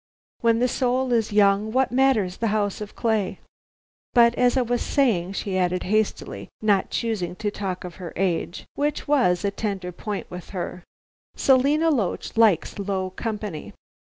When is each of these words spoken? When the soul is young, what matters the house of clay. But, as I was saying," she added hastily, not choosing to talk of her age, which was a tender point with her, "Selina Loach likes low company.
When 0.39 0.57
the 0.57 0.67
soul 0.67 1.13
is 1.13 1.31
young, 1.31 1.71
what 1.71 1.91
matters 1.91 2.37
the 2.37 2.47
house 2.47 2.81
of 2.81 2.95
clay. 2.95 3.37
But, 4.15 4.33
as 4.33 4.57
I 4.57 4.63
was 4.63 4.81
saying," 4.81 5.33
she 5.33 5.59
added 5.59 5.83
hastily, 5.83 6.49
not 6.59 6.89
choosing 6.89 7.35
to 7.35 7.51
talk 7.51 7.83
of 7.83 7.97
her 7.97 8.11
age, 8.15 8.65
which 8.73 9.07
was 9.07 9.45
a 9.45 9.51
tender 9.51 9.91
point 9.91 10.25
with 10.31 10.49
her, 10.57 10.83
"Selina 11.35 11.91
Loach 11.91 12.35
likes 12.35 12.79
low 12.79 13.11
company. 13.11 13.73